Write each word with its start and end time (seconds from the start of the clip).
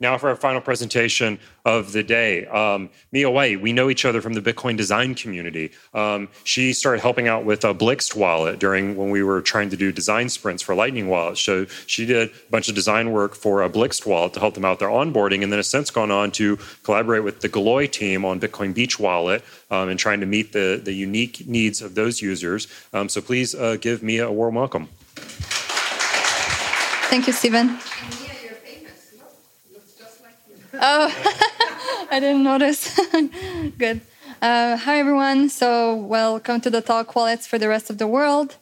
Now 0.00 0.16
for 0.16 0.28
our 0.28 0.36
final 0.36 0.60
presentation 0.60 1.40
of 1.64 1.90
the 1.90 2.04
day. 2.04 2.46
Um, 2.46 2.88
Mia 3.10 3.28
White, 3.28 3.60
we 3.60 3.72
know 3.72 3.90
each 3.90 4.04
other 4.04 4.20
from 4.20 4.34
the 4.34 4.40
Bitcoin 4.40 4.76
design 4.76 5.16
community. 5.16 5.72
Um, 5.92 6.28
she 6.44 6.72
started 6.72 7.00
helping 7.00 7.26
out 7.26 7.44
with 7.44 7.64
a 7.64 7.74
Blixt 7.74 8.14
wallet 8.14 8.60
during 8.60 8.96
when 8.96 9.10
we 9.10 9.24
were 9.24 9.42
trying 9.42 9.70
to 9.70 9.76
do 9.76 9.90
design 9.90 10.28
sprints 10.28 10.62
for 10.62 10.76
Lightning 10.76 11.08
Wallet. 11.08 11.38
So 11.38 11.66
she 11.86 12.06
did 12.06 12.30
a 12.30 12.32
bunch 12.50 12.68
of 12.68 12.76
design 12.76 13.10
work 13.10 13.34
for 13.34 13.62
a 13.62 13.68
Blixt 13.68 14.06
wallet 14.06 14.34
to 14.34 14.40
help 14.40 14.54
them 14.54 14.64
out 14.64 14.78
their 14.78 14.88
onboarding, 14.88 15.42
and 15.42 15.50
then 15.50 15.58
has 15.58 15.68
since 15.68 15.90
gone 15.90 16.12
on 16.12 16.30
to 16.32 16.58
collaborate 16.84 17.24
with 17.24 17.40
the 17.40 17.48
Galoy 17.48 17.90
team 17.90 18.24
on 18.24 18.38
Bitcoin 18.38 18.72
Beach 18.72 19.00
wallet 19.00 19.42
um, 19.72 19.88
and 19.88 19.98
trying 19.98 20.20
to 20.20 20.26
meet 20.26 20.52
the, 20.52 20.80
the 20.82 20.92
unique 20.92 21.48
needs 21.48 21.82
of 21.82 21.96
those 21.96 22.22
users. 22.22 22.68
Um, 22.92 23.08
so 23.08 23.20
please 23.20 23.52
uh, 23.52 23.76
give 23.80 24.04
Mia 24.04 24.28
a 24.28 24.32
warm 24.32 24.54
welcome. 24.54 24.88
Thank 27.10 27.26
you, 27.26 27.32
Stephen. 27.32 27.78
Oh, 30.74 32.08
I 32.10 32.20
didn't 32.20 32.42
notice. 32.42 32.98
Good. 33.78 34.00
Uh, 34.40 34.76
hi, 34.76 34.98
everyone. 34.98 35.48
So, 35.48 35.94
welcome 35.94 36.60
to 36.60 36.70
the 36.70 36.82
talk 36.82 37.16
wallets 37.16 37.46
for 37.46 37.58
the 37.58 37.68
rest 37.68 37.90
of 37.90 37.98
the 37.98 38.06
world. 38.06 38.56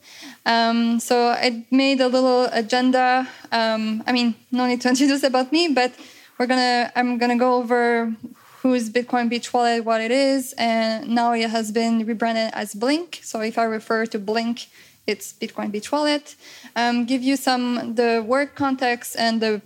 Um, 0.45 1.00
so, 1.00 1.28
I 1.28 1.66
made 1.70 2.00
a 2.00 2.09
little 2.09 2.45
agenda. 2.52 3.28
Um, 3.50 4.05
I 4.06 4.12
mean, 4.12 4.37
no 4.52 4.66
need 4.66 4.80
to 4.83 4.88
introduce 4.95 5.23
about 5.24 5.50
me, 5.52 5.69
but 5.69 5.92
we're 6.38 6.47
gonna. 6.47 6.92
I'm 6.95 7.19
gonna 7.19 7.37
go 7.37 7.55
over 7.55 8.14
who's 8.62 8.88
Bitcoin 8.88 9.28
Beach 9.28 9.52
Wallet, 9.52 9.84
what 9.84 10.00
it 10.00 10.11
is, 10.11 10.55
and 10.56 11.09
now 11.09 11.33
it 11.33 11.50
has 11.50 11.73
been 11.73 12.06
rebranded 12.06 12.50
as 12.55 12.75
Blink. 12.75 13.20
So, 13.23 13.41
if 13.41 13.59
I 13.59 13.64
refer 13.64 14.06
to 14.06 14.19
Blink, 14.19 14.69
it's 15.06 15.33
Bitcoin 15.33 15.73
Beach 15.73 15.91
Wallet. 15.91 16.36
Um, 16.77 17.05
give 17.05 17.23
you 17.23 17.36
some 17.36 17.95
the 17.97 18.25
work 18.27 18.55
context 18.55 19.16
and 19.19 19.41
the 19.41 19.61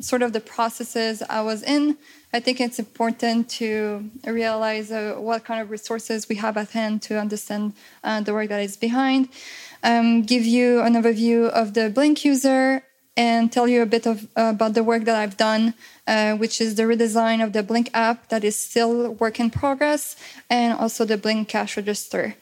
sort 0.00 0.22
of 0.22 0.32
the 0.32 0.40
processes 0.40 1.22
I 1.28 1.42
was 1.42 1.62
in, 1.62 1.96
I 2.32 2.40
think 2.40 2.60
it's 2.60 2.78
important 2.78 3.48
to 3.50 4.10
realize 4.26 4.92
uh, 4.92 5.14
what 5.18 5.44
kind 5.44 5.60
of 5.62 5.70
resources 5.70 6.28
we 6.28 6.36
have 6.36 6.56
at 6.56 6.70
hand 6.70 7.02
to 7.02 7.18
understand 7.18 7.72
uh, 8.04 8.20
the 8.20 8.34
work 8.34 8.48
that 8.50 8.60
is 8.60 8.76
behind. 8.76 9.28
Um, 9.82 10.22
give 10.22 10.44
you 10.44 10.80
an 10.82 10.94
overview 10.94 11.48
of 11.48 11.74
the 11.74 11.88
Blink 11.88 12.24
user 12.24 12.82
and 13.16 13.50
tell 13.50 13.66
you 13.66 13.82
a 13.82 13.86
bit 13.86 14.06
of, 14.06 14.24
uh, 14.36 14.52
about 14.54 14.74
the 14.74 14.84
work 14.84 15.04
that 15.04 15.16
I've 15.16 15.36
done, 15.36 15.74
uh, 16.06 16.36
which 16.36 16.60
is 16.60 16.76
the 16.76 16.84
redesign 16.84 17.42
of 17.42 17.52
the 17.52 17.62
Blink 17.62 17.90
app 17.92 18.28
that 18.28 18.44
is 18.44 18.56
still 18.56 19.12
work 19.14 19.40
in 19.40 19.50
progress, 19.50 20.14
and 20.48 20.78
also 20.78 21.04
the 21.04 21.16
Blink 21.16 21.48
cash 21.48 21.76
register. 21.76 22.36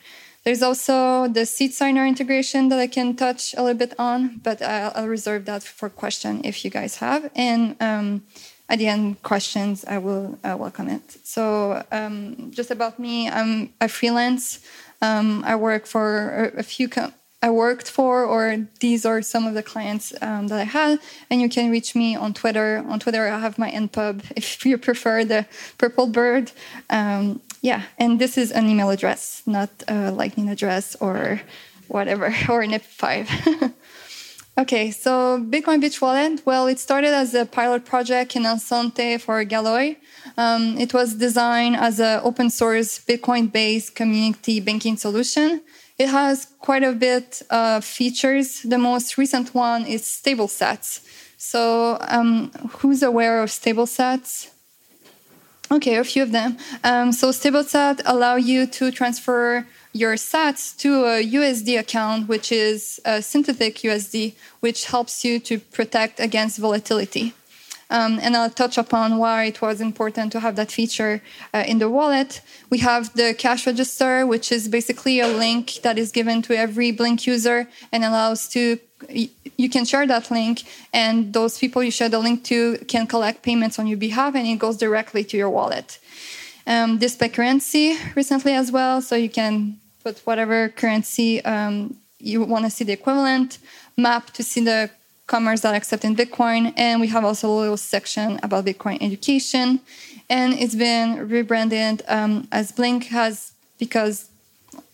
There's 0.46 0.62
also 0.62 1.26
the 1.26 1.40
SeedSigner 1.40 2.06
integration 2.06 2.68
that 2.68 2.78
I 2.78 2.86
can 2.86 3.16
touch 3.16 3.52
a 3.58 3.64
little 3.64 3.76
bit 3.76 3.94
on, 3.98 4.38
but 4.44 4.62
I'll, 4.62 4.92
I'll 4.94 5.08
reserve 5.08 5.44
that 5.46 5.64
for 5.64 5.88
question 5.88 6.42
if 6.44 6.64
you 6.64 6.70
guys 6.70 6.98
have. 6.98 7.28
And 7.34 7.74
um, 7.80 8.22
at 8.68 8.78
the 8.78 8.86
end, 8.86 9.20
questions, 9.24 9.84
I 9.84 9.98
will 9.98 10.38
uh, 10.44 10.56
welcome 10.56 10.88
it. 10.88 11.16
So 11.24 11.84
um, 11.90 12.52
just 12.52 12.70
about 12.70 13.00
me, 13.00 13.28
I'm 13.28 13.72
a 13.80 13.88
freelance. 13.88 14.60
Um, 15.02 15.42
I 15.44 15.56
work 15.56 15.84
for 15.84 16.52
a, 16.56 16.62
few. 16.62 16.88
Com- 16.88 17.12
I 17.42 17.50
worked 17.50 17.90
for, 17.90 18.24
or 18.24 18.68
these 18.78 19.04
are 19.04 19.22
some 19.22 19.48
of 19.48 19.54
the 19.54 19.64
clients 19.64 20.14
um, 20.22 20.46
that 20.46 20.60
I 20.60 20.64
had. 20.64 21.00
And 21.28 21.40
you 21.40 21.48
can 21.48 21.72
reach 21.72 21.96
me 21.96 22.14
on 22.14 22.34
Twitter. 22.34 22.84
On 22.88 23.00
Twitter, 23.00 23.26
I 23.26 23.40
have 23.40 23.58
my 23.58 23.72
npub 23.72 24.22
if 24.36 24.64
you 24.64 24.78
prefer 24.78 25.24
the 25.24 25.44
purple 25.76 26.06
bird. 26.06 26.52
Um, 26.88 27.40
yeah, 27.66 27.82
and 27.98 28.20
this 28.20 28.38
is 28.38 28.52
an 28.52 28.68
email 28.68 28.90
address, 28.90 29.42
not 29.44 29.70
a 29.88 30.12
Lightning 30.12 30.48
address 30.48 30.94
or 31.00 31.40
whatever, 31.88 32.26
or 32.48 32.62
an 32.62 32.70
IP5. 32.70 33.72
okay, 34.58 34.92
so 34.92 35.10
Bitcoin 35.52 35.80
Beach 35.80 36.00
Wallet, 36.00 36.42
well, 36.46 36.68
it 36.68 36.78
started 36.78 37.12
as 37.12 37.34
a 37.34 37.44
pilot 37.44 37.84
project 37.84 38.36
in 38.36 38.46
El 38.46 38.58
Zonte 38.58 39.20
for 39.20 39.44
Galoy. 39.44 39.96
Um, 40.36 40.78
it 40.78 40.94
was 40.94 41.14
designed 41.14 41.74
as 41.74 41.98
an 41.98 42.20
open 42.22 42.50
source 42.50 43.00
Bitcoin 43.00 43.50
based 43.50 43.96
community 43.96 44.60
banking 44.60 44.96
solution. 44.96 45.60
It 45.98 46.08
has 46.08 46.46
quite 46.60 46.84
a 46.84 46.92
bit 46.92 47.42
of 47.50 47.84
features. 47.84 48.62
The 48.62 48.78
most 48.78 49.18
recent 49.18 49.54
one 49.54 49.86
is 49.86 50.06
stable 50.06 50.46
sats. 50.46 51.00
So, 51.36 51.98
um, 52.02 52.52
who's 52.78 53.02
aware 53.02 53.42
of 53.42 53.50
stable 53.50 53.86
sats? 53.86 54.50
Okay, 55.70 55.96
a 55.96 56.04
few 56.04 56.22
of 56.22 56.30
them. 56.30 56.56
Um, 56.84 57.10
so 57.12 57.30
StableSat 57.30 58.02
allow 58.04 58.36
you 58.36 58.66
to 58.66 58.92
transfer 58.92 59.66
your 59.92 60.14
sats 60.14 60.76
to 60.78 61.04
a 61.06 61.24
USD 61.24 61.78
account, 61.78 62.28
which 62.28 62.52
is 62.52 63.00
a 63.04 63.20
synthetic 63.20 63.76
USD, 63.78 64.34
which 64.60 64.86
helps 64.86 65.24
you 65.24 65.40
to 65.40 65.58
protect 65.58 66.20
against 66.20 66.58
volatility. 66.58 67.34
Um, 67.88 68.18
and 68.20 68.36
I'll 68.36 68.50
touch 68.50 68.78
upon 68.78 69.18
why 69.18 69.44
it 69.44 69.60
was 69.62 69.80
important 69.80 70.32
to 70.32 70.40
have 70.40 70.56
that 70.56 70.72
feature 70.72 71.22
uh, 71.54 71.64
in 71.66 71.78
the 71.78 71.88
wallet. 71.88 72.42
We 72.68 72.78
have 72.78 73.14
the 73.14 73.34
cash 73.34 73.66
register, 73.66 74.26
which 74.26 74.50
is 74.50 74.68
basically 74.68 75.20
a 75.20 75.28
link 75.28 75.80
that 75.82 75.98
is 75.98 76.10
given 76.10 76.42
to 76.42 76.56
every 76.56 76.90
Blink 76.90 77.26
user 77.26 77.68
and 77.92 78.04
allows 78.04 78.48
to 78.48 78.78
you 79.10 79.68
can 79.68 79.84
share 79.84 80.06
that 80.06 80.30
link 80.30 80.62
and 80.92 81.32
those 81.32 81.58
people 81.58 81.82
you 81.82 81.90
share 81.90 82.08
the 82.08 82.18
link 82.18 82.44
to 82.44 82.78
can 82.88 83.06
collect 83.06 83.42
payments 83.42 83.78
on 83.78 83.86
your 83.86 83.98
behalf 83.98 84.34
and 84.34 84.46
it 84.46 84.58
goes 84.58 84.76
directly 84.76 85.24
to 85.24 85.36
your 85.36 85.50
wallet. 85.50 85.98
Um, 86.66 86.98
display 86.98 87.28
currency 87.28 87.96
recently 88.14 88.52
as 88.52 88.72
well 88.72 89.00
so 89.00 89.14
you 89.14 89.28
can 89.28 89.78
put 90.02 90.18
whatever 90.20 90.68
currency 90.70 91.44
um, 91.44 91.96
you 92.18 92.42
want 92.42 92.64
to 92.64 92.70
see 92.70 92.84
the 92.84 92.92
equivalent 92.92 93.58
map 93.96 94.30
to 94.32 94.42
see 94.42 94.64
the 94.64 94.90
commerce 95.26 95.60
that 95.60 95.74
accept 95.74 96.04
in 96.04 96.16
bitcoin 96.16 96.72
and 96.76 97.00
we 97.00 97.08
have 97.08 97.24
also 97.24 97.48
a 97.48 97.56
little 97.60 97.76
section 97.76 98.40
about 98.42 98.64
bitcoin 98.64 98.98
education. 99.00 99.80
And 100.28 100.54
it's 100.54 100.74
been 100.74 101.28
rebranded 101.28 102.02
um, 102.08 102.48
as 102.50 102.72
blink 102.72 103.04
has 103.06 103.52
because 103.78 104.28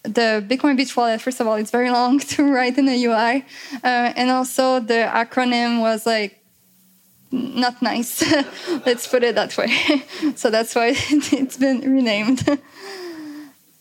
the 0.03 0.44
Bitcoin 0.47 0.76
Beach 0.76 0.97
wallet, 0.97 1.20
first 1.20 1.41
of 1.41 1.47
all, 1.47 1.54
it's 1.54 1.70
very 1.70 1.91
long 1.91 2.19
to 2.34 2.53
write 2.53 2.78
in 2.78 2.87
the 2.87 3.04
UI. 3.04 3.44
Uh, 3.84 4.12
and 4.16 4.31
also 4.31 4.81
the 4.81 5.09
acronym 5.12 5.81
was 5.81 6.06
like 6.06 6.38
not 7.31 7.81
nice. 7.81 8.22
Let's 8.87 9.06
put 9.06 9.22
it 9.22 9.34
that 9.34 9.56
way. 9.56 10.04
so 10.37 10.50
that's 10.50 10.75
why 10.75 10.94
it's 10.94 11.56
been 11.56 11.81
renamed. 11.81 12.60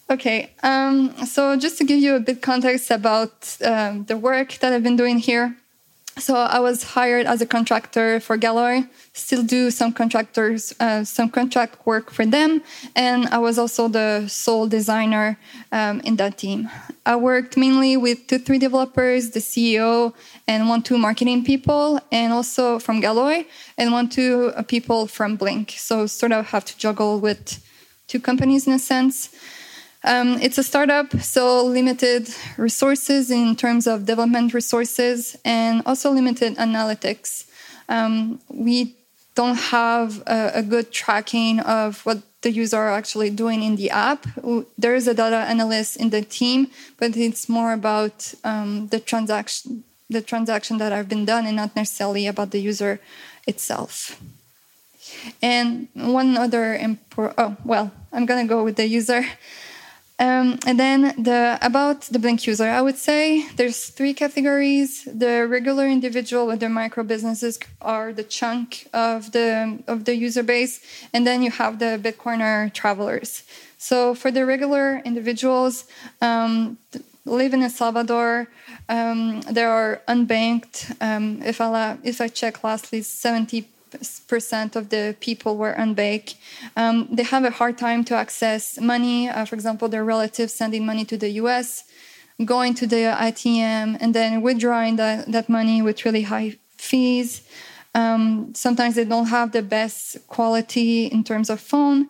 okay, 0.10 0.52
um, 0.64 1.14
so 1.26 1.58
just 1.58 1.78
to 1.80 1.84
give 1.84 2.00
you 2.00 2.16
a 2.16 2.20
bit 2.20 2.42
context 2.42 2.92
about 2.92 3.58
um, 3.64 4.06
the 4.06 4.18
work 4.18 4.54
that 4.60 4.74
I've 4.74 4.84
been 4.84 4.98
doing 4.98 5.20
here. 5.20 5.58
So 6.18 6.36
I 6.36 6.60
was 6.60 6.84
hired 6.84 7.26
as 7.26 7.42
a 7.42 7.46
contractor 7.46 8.20
for 8.20 8.38
Galoy, 8.38 8.88
still 9.14 9.44
do 9.44 9.72
some 9.72 9.94
contractors, 9.94 10.74
uh, 10.80 11.04
some 11.06 11.30
contract 11.30 11.86
work 11.86 12.12
for 12.12 12.26
them, 12.26 12.62
and 12.96 13.28
I 13.30 13.38
was 13.38 13.58
also 13.58 13.88
the 13.88 14.28
sole 14.28 14.68
designer 14.68 15.38
um, 15.72 16.02
in 16.02 16.18
that 16.18 16.38
team. 16.38 16.70
I 17.06 17.16
worked 17.16 17.56
mainly 17.56 17.96
with 17.96 18.28
two, 18.28 18.40
three 18.40 18.60
developers, 18.60 19.32
the 19.32 19.40
CEO, 19.40 20.14
and 20.48 20.68
one, 20.68 20.84
two 20.84 20.98
marketing 20.98 21.46
people, 21.46 22.00
and 22.12 22.34
also 22.34 22.78
from 22.78 23.02
Galoy, 23.02 23.46
and 23.78 23.94
one, 23.94 24.10
two 24.10 24.52
uh, 24.56 24.64
people 24.64 25.08
from 25.08 25.38
Blink. 25.38 25.72
So 25.78 26.08
sort 26.08 26.34
of 26.34 26.48
have 26.48 26.66
to 26.66 26.78
juggle 26.78 27.20
with 27.22 27.66
two 28.08 28.20
companies 28.20 28.68
in 28.68 28.74
a 28.74 28.80
sense. 28.80 29.30
Um, 30.04 30.40
it's 30.42 30.58
a 30.58 30.64
startup, 30.64 31.14
so 31.22 31.64
limited 31.64 32.28
resources 32.58 33.30
in 33.30 33.56
terms 33.56 33.86
of 33.86 34.06
development 34.06 34.54
resources 34.54 35.38
and 35.46 35.84
also 35.86 36.10
limited 36.10 36.58
analytics. 36.58 37.46
Um, 37.88 38.40
we 38.50 38.96
don't 39.36 39.58
have 39.58 40.24
a, 40.26 40.52
a, 40.56 40.64
good 40.64 40.92
tracking 40.92 41.60
of 41.60 42.04
what 42.06 42.20
the 42.42 42.52
user 42.52 42.78
are 42.78 42.92
actually 42.92 43.30
doing 43.30 43.64
in 43.64 43.76
the 43.76 43.92
app. 43.92 44.26
There 44.78 44.96
is 44.96 45.08
a 45.08 45.14
data 45.14 45.38
analyst 45.38 45.98
in 45.98 46.10
the 46.10 46.22
team, 46.22 46.68
but 46.98 47.16
it's 47.16 47.48
more 47.48 47.72
about 47.72 48.34
um, 48.44 48.88
the 48.88 49.00
transaction, 49.00 49.84
the 50.10 50.22
transaction 50.22 50.80
that 50.80 50.92
have 50.92 51.08
been 51.08 51.26
done, 51.26 51.46
and 51.46 51.56
not 51.56 51.76
necessarily 51.76 52.28
about 52.28 52.52
the 52.52 52.60
user 52.60 53.00
itself. 53.46 54.20
And 55.42 55.88
one 55.94 56.38
other 56.38 56.76
important, 56.76 57.36
oh 57.38 57.56
well, 57.64 57.92
I'm 58.12 58.26
gonna 58.26 58.47
go 58.47 58.64
with 58.64 58.78
the 58.78 58.88
user. 58.88 59.24
Um, 60.22 60.59
and 60.68 60.79
then 60.79 61.02
the 61.18 61.58
about 61.64 62.02
the 62.02 62.20
Blink 62.20 62.46
user, 62.46 62.70
I 62.70 62.79
would 62.79 62.97
say 62.97 63.50
there's 63.56 63.88
three 63.88 64.14
categories. 64.14 65.03
The 65.06 65.47
regular 65.47 65.88
individual 65.88 66.46
with 66.46 66.59
the 66.59 66.70
micro 66.70 67.03
businesses 67.03 67.58
are 67.82 68.14
the 68.14 68.23
chunk 68.23 68.88
of 68.94 69.32
the 69.32 69.79
of 69.88 70.06
the 70.06 70.16
user 70.16 70.44
base, 70.44 70.79
and 71.12 71.26
then 71.26 71.41
you 71.41 71.50
have 71.50 71.79
the 71.79 72.00
Bitcoiner 72.06 72.72
travelers. 72.72 73.44
So 73.79 74.14
for 74.14 74.29
the 74.29 74.46
regular 74.46 75.02
individuals, 75.03 75.85
um, 76.22 76.78
live 77.26 77.56
in 77.56 77.64
El 77.64 77.72
Salvador, 77.72 78.47
um, 78.90 79.41
there 79.50 79.72
are 79.72 80.02
unbanked. 80.08 80.96
Um, 81.02 81.41
if 81.41 81.59
I 81.59 81.97
if 82.03 82.22
I 82.22 82.28
check 82.28 82.64
lastly, 82.64 83.02
seventy 83.02 83.70
percent 84.28 84.76
of 84.76 84.90
the 84.90 85.16
people 85.20 85.58
were 85.58 85.73
unbanked. 85.73 86.35
Um, 86.76 87.08
they 87.11 87.23
have 87.23 87.43
a 87.43 87.52
hard 87.52 87.78
time 87.78 88.03
to 88.05 88.16
access 88.16 88.79
money. 88.79 89.29
Uh, 89.29 89.46
for 89.46 89.55
example, 89.55 89.88
their 89.88 90.03
relatives 90.03 90.53
sending 90.53 90.85
money 90.85 91.05
to 91.05 91.17
the 91.17 91.29
U.S., 91.41 91.84
going 92.46 92.73
to 92.76 92.88
the 92.88 93.03
ATM, 93.28 93.97
and 93.99 94.14
then 94.14 94.41
withdrawing 94.41 94.96
that, 94.96 95.32
that 95.32 95.49
money 95.49 95.82
with 95.82 96.05
really 96.05 96.23
high 96.23 96.58
fees. 96.78 97.43
Um, 97.93 98.53
sometimes 98.55 98.96
they 98.96 99.05
don't 99.05 99.28
have 99.28 99.52
the 99.52 99.61
best 99.61 100.26
quality 100.28 101.05
in 101.05 101.23
terms 101.23 101.49
of 101.49 101.59
phone. 101.59 102.09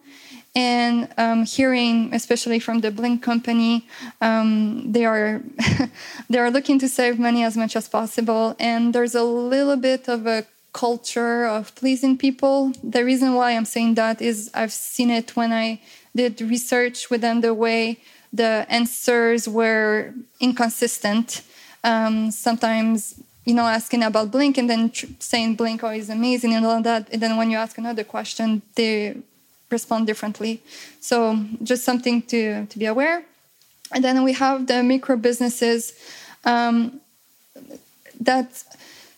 And 0.53 1.07
um, 1.17 1.45
hearing, 1.45 2.13
especially 2.13 2.59
from 2.59 2.81
the 2.81 2.91
Blink 2.91 3.23
company, 3.23 3.87
um, 4.19 4.91
they 4.91 5.05
are 5.05 5.41
they 6.29 6.39
are 6.39 6.51
looking 6.51 6.77
to 6.79 6.89
save 6.89 7.17
money 7.17 7.43
as 7.43 7.55
much 7.55 7.75
as 7.75 7.87
possible. 7.87 8.55
And 8.59 8.93
there's 8.93 9.15
a 9.15 9.23
little 9.23 9.77
bit 9.77 10.09
of 10.09 10.27
a 10.27 10.45
culture 10.73 11.45
of 11.45 11.73
pleasing 11.75 12.17
people. 12.17 12.71
The 12.83 13.03
reason 13.03 13.33
why 13.33 13.51
I'm 13.51 13.65
saying 13.65 13.95
that 13.95 14.21
is 14.21 14.49
I've 14.53 14.71
seen 14.71 15.09
it 15.09 15.35
when 15.35 15.51
I 15.51 15.81
did 16.15 16.41
research 16.41 17.09
with 17.09 17.21
them 17.21 17.41
the 17.41 17.53
way 17.53 17.99
the 18.33 18.65
answers 18.69 19.47
were 19.47 20.13
inconsistent. 20.39 21.41
Um, 21.83 22.31
sometimes, 22.31 23.15
you 23.45 23.53
know, 23.53 23.65
asking 23.65 24.03
about 24.03 24.31
Blink 24.31 24.57
and 24.57 24.69
then 24.69 24.91
tr- 24.91 25.07
saying 25.19 25.55
Blink 25.55 25.83
oh, 25.83 25.89
is 25.89 26.09
amazing 26.09 26.53
and 26.53 26.65
all 26.65 26.81
that. 26.81 27.09
And 27.11 27.21
then 27.21 27.37
when 27.37 27.51
you 27.51 27.57
ask 27.57 27.77
another 27.77 28.03
question, 28.03 28.61
they 28.75 29.17
respond 29.69 30.07
differently. 30.07 30.61
So 30.99 31.43
just 31.63 31.83
something 31.83 32.21
to, 32.23 32.65
to 32.65 32.79
be 32.79 32.85
aware. 32.85 33.23
And 33.93 34.03
then 34.03 34.23
we 34.23 34.33
have 34.33 34.67
the 34.67 34.83
micro 34.83 35.17
businesses 35.17 35.93
um, 36.45 37.01
that 38.19 38.63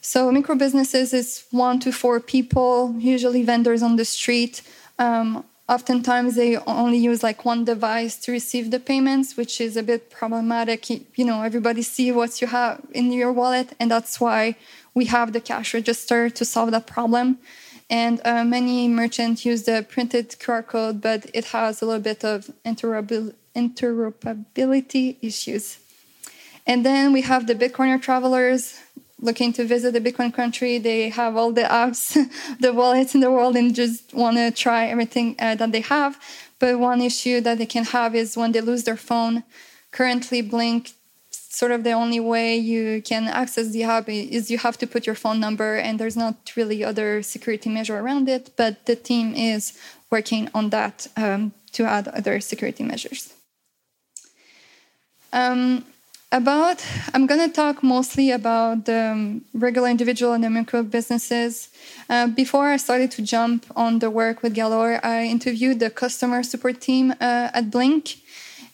so 0.06 0.30
micro 0.34 0.56
businesses 0.56 1.14
is 1.14 1.46
one 1.50 1.80
to 1.80 1.94
four 1.94 2.20
people, 2.20 2.94
usually 3.00 3.42
vendors 3.42 3.82
on 3.82 3.96
the 3.96 4.04
street. 4.04 4.62
Um, 5.00 5.46
oftentimes 5.70 6.36
they 6.36 6.58
only 6.58 6.98
use 6.98 7.24
like 7.24 7.46
one 7.46 7.64
device 7.64 8.18
to 8.18 8.34
receive 8.34 8.70
the 8.70 8.82
payments 8.82 9.38
which 9.38 9.62
is 9.62 9.78
a 9.78 9.82
bit 9.82 10.12
problematic. 10.12 10.90
You 10.90 11.24
know 11.24 11.42
everybody 11.42 11.84
see 11.84 12.12
what 12.12 12.42
you 12.42 12.48
have 12.48 12.82
in 12.92 13.14
your 13.14 13.32
wallet 13.32 13.76
and 13.80 13.90
that's 13.90 14.20
why 14.20 14.58
we 14.94 15.06
have 15.06 15.32
the 15.32 15.40
cash 15.40 15.74
register 15.74 16.30
to 16.30 16.44
solve 16.44 16.72
that 16.72 16.86
problem. 16.86 17.38
And 17.90 18.20
uh, 18.26 18.44
many 18.44 18.90
merchants 18.90 19.46
use 19.46 19.64
the 19.64 19.86
printed 19.88 20.32
qr 20.32 20.68
code 20.68 21.00
but 21.00 21.28
it 21.34 21.46
has 21.56 21.82
a 21.82 21.86
little 21.86 22.02
bit 22.02 22.26
of 22.26 22.52
interoperability 22.66 25.16
issues. 25.22 25.78
And 26.68 26.86
then 26.86 27.14
we 27.14 27.22
have 27.22 27.48
the 27.48 27.56
bitcoiner 27.56 28.02
travelers 28.02 28.82
looking 29.24 29.54
to 29.54 29.64
visit 29.64 29.94
the 29.94 30.02
Bitcoin 30.02 30.34
country. 30.34 30.78
They 30.78 31.10
have 31.10 31.36
all 31.38 31.52
the 31.52 31.64
apps, 31.64 32.04
the 32.60 32.74
wallets 32.74 33.16
in 33.16 33.22
the 33.22 33.32
world, 33.32 33.56
and 33.56 33.74
just 33.74 34.14
want 34.14 34.38
to 34.38 34.52
try 34.52 34.88
everything 34.88 35.36
uh, 35.40 35.56
that 35.56 35.72
they 35.72 35.82
have. 35.82 36.20
But 36.60 36.78
one 36.78 37.02
issue 37.02 37.42
that 37.42 37.58
they 37.58 37.66
can 37.66 37.86
have 37.86 38.14
is 38.16 38.38
when 38.38 38.52
they 38.52 38.62
lose 38.62 38.84
their 38.84 38.98
phone. 38.98 39.44
Currently, 39.92 40.42
Blink, 40.42 40.92
sort 41.32 41.72
of 41.72 41.84
the 41.84 41.92
only 41.92 42.20
way 42.20 42.56
you 42.58 43.02
can 43.02 43.28
access 43.28 43.70
the 43.70 43.84
app 43.84 44.10
is 44.10 44.52
you 44.52 44.58
have 44.58 44.78
to 44.80 44.88
put 44.88 45.06
your 45.08 45.16
phone 45.16 45.40
number, 45.40 45.76
and 45.76 46.00
there's 46.00 46.18
not 46.18 46.36
really 46.56 46.84
other 46.84 47.24
security 47.24 47.70
measure 47.70 47.98
around 47.98 48.28
it. 48.28 48.52
But 48.58 48.86
the 48.86 48.96
team 48.96 49.34
is 49.34 49.78
working 50.10 50.50
on 50.54 50.70
that 50.70 51.08
um, 51.16 51.54
to 51.72 51.86
add 51.86 52.08
other 52.10 52.40
security 52.40 52.84
measures. 52.84 53.34
Um, 55.32 55.86
about 56.34 56.84
i'm 57.14 57.26
going 57.26 57.40
to 57.40 57.54
talk 57.54 57.84
mostly 57.84 58.32
about 58.32 58.86
the 58.86 59.12
um, 59.12 59.42
regular 59.54 59.88
individual 59.88 60.34
and 60.34 60.54
micro 60.54 60.82
businesses. 60.84 61.70
Uh, 62.10 62.28
before 62.28 62.68
i 62.68 62.78
started 62.78 63.10
to 63.12 63.22
jump 63.22 63.66
on 63.76 64.00
the 64.00 64.10
work 64.10 64.42
with 64.42 64.56
Galoy 64.56 65.00
i 65.04 65.24
interviewed 65.24 65.80
the 65.80 65.90
customer 65.90 66.44
support 66.44 66.82
team 66.82 67.12
uh, 67.12 67.58
at 67.58 67.70
blink 67.70 68.18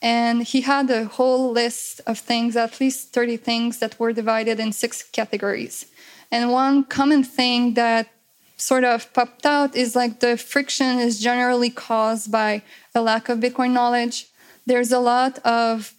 and 0.02 0.44
he 0.44 0.62
had 0.62 0.90
a 0.90 1.06
whole 1.06 1.52
list 1.52 2.02
of 2.08 2.20
things 2.20 2.56
at 2.56 2.80
least 2.80 3.12
30 3.12 3.38
things 3.38 3.80
that 3.80 4.00
were 4.00 4.14
divided 4.14 4.60
in 4.60 4.72
six 4.72 5.04
categories. 5.04 5.86
And 6.32 6.52
one 6.52 6.86
common 6.86 7.24
thing 7.24 7.74
that 7.74 8.08
sort 8.56 8.84
of 8.84 9.12
popped 9.14 9.46
out 9.46 9.76
is 9.76 9.96
like 9.96 10.20
the 10.20 10.38
friction 10.38 11.00
is 11.00 11.20
generally 11.20 11.70
caused 11.70 12.32
by 12.32 12.62
a 12.96 13.02
lack 13.02 13.30
of 13.30 13.40
bitcoin 13.40 13.72
knowledge. 13.72 14.28
There's 14.66 14.92
a 14.92 15.00
lot 15.00 15.40
of 15.40 15.94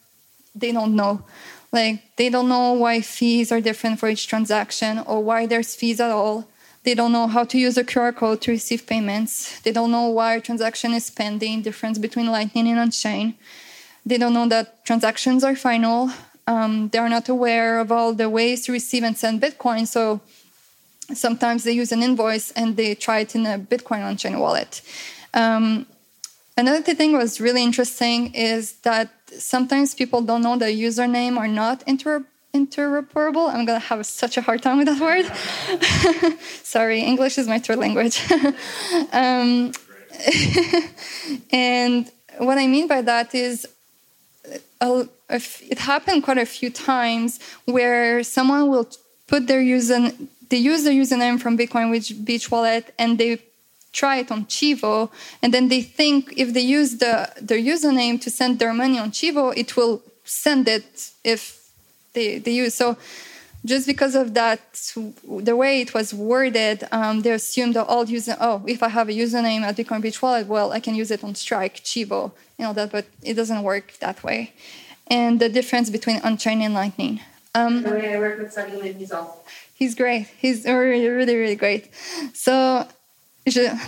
they 0.61 0.73
don't 0.73 0.95
know 0.95 1.23
like 1.73 2.17
they 2.17 2.29
don't 2.29 2.49
know 2.49 2.73
why 2.73 3.01
fees 3.01 3.53
are 3.53 3.61
different 3.61 4.01
for 4.01 4.09
each 4.09 4.27
transaction 4.27 4.99
or 4.99 5.23
why 5.23 5.47
there's 5.47 5.75
fees 5.75 6.01
at 6.01 6.11
all. 6.11 6.49
They 6.83 6.95
don't 6.95 7.13
know 7.13 7.27
how 7.27 7.45
to 7.45 7.59
use 7.59 7.77
a 7.77 7.85
QR 7.85 8.15
code 8.15 8.41
to 8.43 8.51
receive 8.51 8.87
payments. 8.87 9.61
They 9.61 9.71
don't 9.71 9.91
know 9.91 10.09
why 10.09 10.37
a 10.37 10.41
transaction 10.41 10.95
is 10.95 11.11
pending, 11.11 11.63
difference 11.63 11.99
between 11.99 12.27
Lightning 12.27 12.67
and 12.69 12.79
on-chain. 12.79 13.35
They 14.05 14.17
don't 14.17 14.33
know 14.33 14.49
that 14.49 14.85
transactions 14.85 15.45
are 15.45 15.55
final. 15.55 16.11
Um, 16.47 16.89
they 16.89 16.99
are 16.99 17.09
not 17.09 17.29
aware 17.29 17.79
of 17.79 17.93
all 17.93 18.15
the 18.15 18.31
ways 18.31 18.65
to 18.65 18.73
receive 18.73 19.05
and 19.05 19.17
send 19.17 19.43
Bitcoin. 19.43 19.87
So 19.87 20.21
sometimes 21.13 21.65
they 21.65 21.73
use 21.73 21.93
an 21.93 22.03
invoice 22.03 22.51
and 22.53 22.77
they 22.77 22.95
try 22.95 23.21
it 23.21 23.35
in 23.35 23.45
a 23.47 23.59
Bitcoin 23.59 24.03
on-chain 24.03 24.39
wallet. 24.39 24.81
Um, 25.35 25.87
another 26.61 26.95
thing 26.95 27.17
was 27.17 27.41
really 27.41 27.63
interesting 27.63 28.35
is 28.35 28.73
that 28.89 29.11
sometimes 29.39 29.95
people 29.95 30.21
don't 30.23 30.43
know 30.43 30.57
the 30.57 30.67
username 30.67 31.37
are 31.39 31.49
not 31.49 31.83
inter 31.87 32.25
interoperable. 32.53 33.47
I'm 33.53 33.65
gonna 33.65 33.79
have 33.79 34.05
such 34.05 34.37
a 34.37 34.43
hard 34.43 34.63
time 34.63 34.79
with 34.79 34.89
that 34.91 35.01
word. 35.01 35.27
Sorry, 36.63 37.01
English 37.01 37.39
is 37.39 37.47
my 37.47 37.59
third 37.59 37.79
language. 37.79 38.17
um, 39.13 39.73
and 41.53 42.11
what 42.39 42.59
I 42.59 42.67
mean 42.67 42.87
by 42.89 43.03
that 43.03 43.35
is, 43.35 43.67
uh, 44.81 45.05
it 45.29 45.79
happened 45.79 46.25
quite 46.25 46.39
a 46.39 46.47
few 46.47 46.71
times 46.71 47.39
where 47.67 48.23
someone 48.25 48.69
will 48.69 48.89
put 49.29 49.47
their 49.47 49.61
user, 49.61 50.11
they 50.49 50.57
use 50.57 50.83
their 50.83 50.93
username 50.93 51.41
from 51.41 51.57
Bitcoin 51.57 51.87
Beach 52.25 52.51
Wallet, 52.51 52.93
and 52.99 53.17
they 53.17 53.41
try 53.93 54.17
it 54.19 54.31
on 54.31 54.47
Chivo, 54.47 55.11
and 55.43 55.53
then 55.55 55.69
they 55.69 55.83
think 55.83 56.33
if 56.37 56.53
they 56.55 56.61
use 56.61 56.99
the 56.99 57.31
their 57.41 57.59
username 57.59 58.21
to 58.21 58.31
send 58.31 58.59
their 58.59 58.73
money 58.73 58.99
on 58.99 59.11
Chivo, 59.11 59.53
it 59.57 59.77
will 59.77 60.03
send 60.25 60.69
it 60.69 61.11
if 61.25 61.71
they, 62.13 62.39
they 62.39 62.53
use 62.53 62.75
so. 62.75 62.97
Just 63.63 63.87
because 63.87 64.15
of 64.15 64.33
that, 64.33 64.61
the 65.51 65.55
way 65.55 65.83
it 65.83 65.93
was 65.93 66.15
worded, 66.15 66.89
um, 66.93 67.21
they 67.21 67.33
assumed 67.33 67.75
that 67.75 67.87
all 67.89 68.07
user. 68.07 68.35
Oh, 68.41 68.63
if 68.67 68.83
I 68.83 68.89
have 68.89 69.11
a 69.11 69.13
username 69.13 69.61
at 69.61 69.77
Bitcoin 69.77 70.01
Beach 70.01 70.23
Wallet, 70.23 70.47
well, 70.47 70.73
I 70.73 70.81
can 70.81 70.95
use 70.95 71.11
it 71.11 71.23
on 71.23 71.35
Strike, 71.35 71.85
Chivo, 71.85 72.33
you 72.57 72.65
know 72.65 72.73
that. 72.73 72.91
But 72.91 73.05
it 73.23 73.35
doesn't 73.35 73.63
work 73.63 73.99
that 73.99 74.25
way. 74.25 74.55
And 75.09 75.41
the 75.41 75.51
difference 75.51 75.91
between 75.91 76.23
on-chain 76.23 76.63
and 76.63 76.73
Lightning. 76.73 77.21
Um, 77.55 77.83
the 77.83 77.91
way 77.91 78.15
I 78.15 78.19
work 78.19 78.39
with 78.39 78.51
Salim, 78.51 78.95
he's 78.95 79.13
awesome. 79.13 79.41
He's 79.75 79.95
great. 79.95 80.29
He's 80.39 80.65
really, 80.65 81.09
really, 81.09 81.37
really 81.37 81.57
great. 81.57 81.91
So 82.33 82.87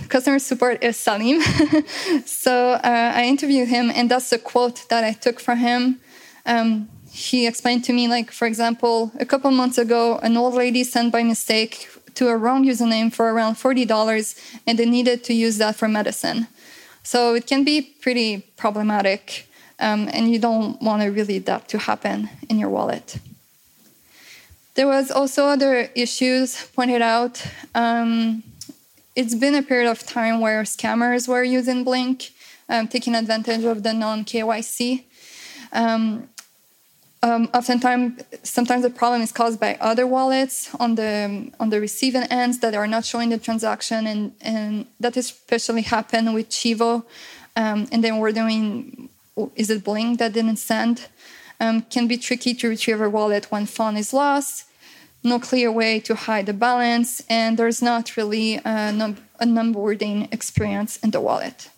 customer 0.08 0.38
support 0.38 0.82
is 0.82 0.96
Salim. 0.96 1.40
so 2.24 2.72
uh, 2.72 3.12
I 3.14 3.24
interviewed 3.24 3.68
him, 3.68 3.90
and 3.94 4.10
that's 4.10 4.32
a 4.32 4.38
quote 4.38 4.88
that 4.88 5.04
I 5.04 5.12
took 5.12 5.40
from 5.40 5.58
him. 5.58 6.00
Um, 6.46 6.88
he 7.10 7.46
explained 7.46 7.84
to 7.84 7.92
me, 7.92 8.08
like, 8.08 8.30
for 8.30 8.46
example, 8.46 9.12
a 9.20 9.26
couple 9.26 9.50
months 9.50 9.78
ago, 9.78 10.18
an 10.22 10.36
old 10.36 10.54
lady 10.54 10.82
sent 10.82 11.12
by 11.12 11.22
mistake 11.22 11.88
to 12.14 12.28
a 12.28 12.36
wrong 12.36 12.64
username 12.64 13.12
for 13.12 13.32
around 13.32 13.56
$40, 13.56 14.60
and 14.66 14.78
they 14.78 14.86
needed 14.86 15.22
to 15.24 15.34
use 15.34 15.58
that 15.58 15.76
for 15.76 15.88
medicine. 15.88 16.46
So 17.02 17.34
it 17.34 17.46
can 17.46 17.64
be 17.64 17.82
pretty 17.82 18.40
problematic, 18.56 19.48
um, 19.78 20.08
and 20.12 20.30
you 20.30 20.38
don't 20.38 20.80
want 20.80 21.02
to 21.02 21.08
really 21.08 21.38
that 21.40 21.68
to 21.68 21.78
happen 21.78 22.30
in 22.48 22.58
your 22.58 22.70
wallet. 22.70 23.18
There 24.74 24.86
was 24.86 25.10
also 25.10 25.46
other 25.46 25.90
issues 25.94 26.66
pointed 26.74 27.02
out. 27.02 27.44
Um, 27.74 28.42
it's 29.14 29.34
been 29.34 29.54
a 29.54 29.62
period 29.62 29.90
of 29.90 30.04
time 30.04 30.40
where 30.40 30.62
scammers 30.62 31.28
were 31.28 31.42
using 31.42 31.84
Blink, 31.84 32.32
um, 32.68 32.88
taking 32.88 33.14
advantage 33.14 33.64
of 33.64 33.82
the 33.82 33.92
non 33.92 34.24
KYC. 34.24 35.04
Um, 35.72 36.28
um, 37.24 37.48
oftentimes, 37.54 38.22
sometimes 38.42 38.82
the 38.82 38.90
problem 38.90 39.22
is 39.22 39.30
caused 39.30 39.60
by 39.60 39.76
other 39.80 40.06
wallets 40.06 40.74
on 40.80 40.96
the 40.96 41.50
on 41.60 41.70
the 41.70 41.80
receiving 41.80 42.24
ends 42.24 42.58
that 42.60 42.74
are 42.74 42.88
not 42.88 43.04
showing 43.04 43.28
the 43.28 43.38
transaction, 43.38 44.06
and 44.06 44.32
and 44.40 44.86
that 44.98 45.16
especially 45.16 45.82
happened 45.82 46.34
with 46.34 46.48
Chivo. 46.48 47.04
Um, 47.54 47.86
and 47.92 48.02
then 48.02 48.18
we're 48.18 48.32
doing 48.32 49.08
is 49.56 49.70
it 49.70 49.84
Blink 49.84 50.18
that 50.18 50.32
didn't 50.32 50.56
send? 50.56 51.06
Um, 51.60 51.82
can 51.82 52.08
be 52.08 52.16
tricky 52.16 52.54
to 52.54 52.68
retrieve 52.68 53.00
a 53.00 53.08
wallet 53.08 53.52
when 53.52 53.66
phone 53.66 53.96
is 53.96 54.12
lost 54.12 54.64
no 55.24 55.38
clear 55.38 55.70
way 55.70 56.00
to 56.00 56.14
hide 56.14 56.46
the 56.46 56.52
balance, 56.52 57.22
and 57.28 57.58
there's 57.58 57.80
not 57.80 58.16
really 58.16 58.56
an, 58.64 59.00
an 59.40 59.54
onboarding 59.54 60.32
experience 60.32 60.96
in 60.98 61.10
the 61.10 61.20
wallet. 61.20 61.68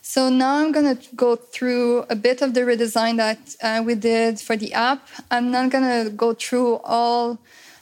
So 0.00 0.28
now 0.28 0.56
I'm 0.56 0.72
going 0.72 0.96
to 0.96 1.14
go 1.14 1.36
through 1.36 2.04
a 2.10 2.16
bit 2.16 2.42
of 2.42 2.52
the 2.52 2.60
redesign 2.60 3.16
that 3.16 3.56
uh, 3.62 3.82
we 3.82 3.94
did 3.94 4.40
for 4.40 4.56
the 4.56 4.74
app. 4.74 5.08
I'm 5.30 5.50
not 5.50 5.70
going 5.70 6.04
to 6.04 6.10
go 6.10 6.34
through 6.34 6.80
all 6.84 7.38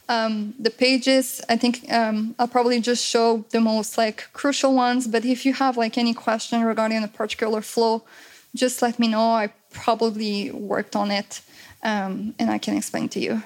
um, 0.09 0.55
the 0.59 0.71
pages. 0.71 1.41
I 1.49 1.57
think 1.57 1.91
um, 1.93 2.35
I'll 2.39 2.49
probably 2.49 2.81
just 2.81 3.05
show 3.05 3.45
the 3.51 3.61
most 3.61 3.97
like 3.97 4.29
crucial 4.33 4.75
ones. 4.75 5.09
But 5.09 5.25
if 5.25 5.47
you 5.47 5.55
have 5.55 5.77
like 5.77 5.97
any 5.97 6.15
question 6.15 6.63
regarding 6.63 7.03
a 7.03 7.09
particular 7.09 7.63
flow, 7.63 8.03
just 8.55 8.83
let 8.83 8.99
me 8.99 9.09
know. 9.09 9.33
I 9.33 9.51
probably 9.73 10.51
worked 10.51 10.95
on 10.95 11.11
it 11.11 11.41
um, 11.83 12.35
and 12.39 12.51
I 12.51 12.59
can 12.59 12.77
explain 12.77 13.09
to 13.11 13.21
you. 13.21 13.43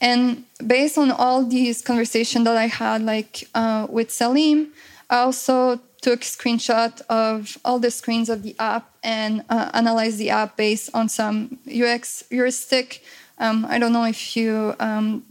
And 0.00 0.44
based 0.64 0.98
on 0.98 1.10
all 1.10 1.44
these 1.44 1.82
conversations 1.82 2.44
that 2.44 2.56
I 2.56 2.66
had, 2.66 3.02
like 3.02 3.48
uh, 3.54 3.86
with 3.88 4.10
Salim, 4.10 4.72
I 5.10 5.18
also 5.18 5.80
took 6.00 6.20
screenshot 6.20 7.00
of 7.08 7.58
all 7.64 7.78
the 7.78 7.90
screens 7.90 8.28
of 8.28 8.42
the 8.42 8.56
app 8.58 8.90
and 9.04 9.44
uh, 9.48 9.70
analyzed 9.72 10.18
the 10.18 10.30
app 10.30 10.56
based 10.56 10.90
on 10.94 11.08
some 11.08 11.58
UX 11.68 12.24
heuristic. 12.28 13.02
Um, 13.38 13.66
I 13.68 13.78
don't 13.78 13.92
know 13.92 14.04
if 14.04 14.36
you 14.36 14.74
um, 14.80 15.24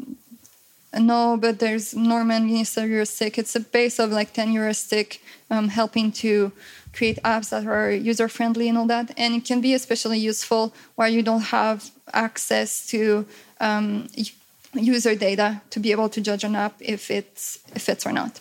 know, 0.99 1.37
but 1.37 1.59
there's 1.59 1.93
Norman 1.95 2.47
Minister 2.47 2.85
heuristic. 2.85 3.37
It's 3.37 3.55
a 3.55 3.59
base 3.59 3.99
of 3.99 4.11
like 4.11 4.33
10 4.33 4.51
heuristic 4.51 5.21
um, 5.49 5.67
helping 5.69 6.11
to 6.13 6.51
create 6.93 7.19
apps 7.23 7.49
that 7.49 7.65
are 7.65 7.91
user 7.91 8.27
friendly 8.27 8.67
and 8.69 8.77
all 8.77 8.87
that. 8.87 9.11
And 9.17 9.35
it 9.35 9.45
can 9.45 9.61
be 9.61 9.73
especially 9.73 10.19
useful 10.19 10.73
where 10.95 11.07
you 11.07 11.21
don't 11.23 11.41
have 11.41 11.89
access 12.13 12.85
to 12.87 13.25
um, 13.59 14.07
user 14.73 15.15
data 15.15 15.61
to 15.69 15.79
be 15.79 15.91
able 15.91 16.09
to 16.09 16.21
judge 16.21 16.43
an 16.43 16.55
app 16.55 16.75
if 16.79 17.11
it's 17.11 17.59
if 17.69 17.77
it 17.77 17.81
fits 17.81 18.05
or 18.05 18.11
not. 18.11 18.39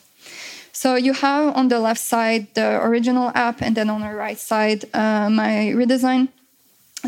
So 0.73 0.95
you 0.95 1.12
have 1.12 1.57
on 1.57 1.69
the 1.69 1.78
left 1.78 2.00
side 2.00 2.47
the 2.54 2.83
original 2.83 3.33
app, 3.35 3.61
and 3.61 3.76
then 3.76 3.90
on 3.90 4.00
the 4.00 4.14
right 4.14 4.38
side 4.38 4.85
uh, 4.95 5.28
my 5.28 5.73
redesign. 5.75 6.28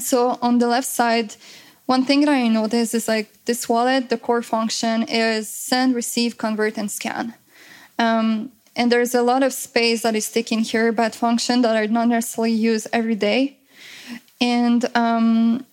So 0.00 0.38
on 0.40 0.58
the 0.58 0.66
left 0.66 0.88
side, 0.88 1.36
one 1.86 2.04
thing 2.04 2.20
that 2.20 2.30
I 2.30 2.48
noticed 2.48 2.94
is 2.94 3.08
like 3.08 3.28
this 3.44 3.68
wallet, 3.68 4.08
the 4.08 4.16
core 4.16 4.42
function 4.42 5.02
is 5.04 5.48
send, 5.48 5.94
receive, 5.94 6.38
convert, 6.38 6.78
and 6.78 6.90
scan. 6.90 7.34
Um, 7.98 8.50
and 8.74 8.90
there's 8.90 9.14
a 9.14 9.22
lot 9.22 9.42
of 9.42 9.52
space 9.52 10.02
that 10.02 10.14
is 10.14 10.30
taken 10.30 10.60
here 10.60 10.92
by 10.92 11.10
function 11.10 11.62
that 11.62 11.76
are 11.76 11.86
not 11.86 12.08
necessarily 12.08 12.52
used 12.52 12.86
every 12.92 13.14
day. 13.14 13.58
And 14.40 14.84
um, 14.96 15.66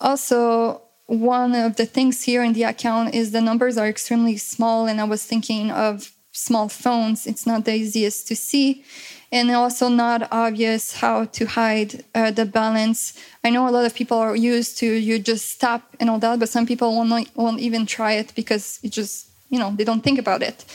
also, 0.00 0.82
one 1.06 1.54
of 1.54 1.76
the 1.76 1.86
things 1.86 2.24
here 2.24 2.42
in 2.42 2.52
the 2.52 2.64
account 2.64 3.14
is 3.14 3.30
the 3.30 3.40
numbers 3.40 3.78
are 3.78 3.86
extremely 3.86 4.36
small. 4.36 4.86
And 4.86 5.00
I 5.00 5.04
was 5.04 5.24
thinking 5.24 5.70
of 5.70 6.12
small 6.32 6.68
phones, 6.68 7.26
it's 7.26 7.46
not 7.46 7.64
the 7.64 7.74
easiest 7.74 8.26
to 8.28 8.36
see. 8.36 8.84
And 9.30 9.50
also, 9.50 9.88
not 9.88 10.28
obvious 10.30 10.96
how 10.96 11.24
to 11.24 11.46
hide 11.46 12.04
uh, 12.14 12.32
the 12.32 12.44
balance. 12.44 13.18
I 13.42 13.48
know 13.48 13.66
a 13.66 13.70
lot 13.70 13.86
of 13.86 13.94
people 13.94 14.18
are 14.18 14.36
used 14.36 14.76
to 14.78 14.86
you 14.86 15.18
just 15.18 15.58
tap 15.58 15.96
and 15.98 16.10
all 16.10 16.18
that, 16.18 16.38
but 16.38 16.50
some 16.50 16.66
people 16.66 16.94
won't, 16.94 17.34
won't 17.34 17.60
even 17.60 17.86
try 17.86 18.12
it 18.12 18.34
because 18.34 18.78
it 18.82 18.90
just, 18.90 19.28
you 19.48 19.58
know, 19.58 19.70
they 19.74 19.84
don't 19.84 20.02
think 20.02 20.18
about 20.18 20.42
it. 20.42 20.66